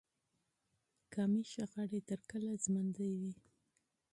[1.13, 3.33] قومي شخړې تر کله ژوندي وي.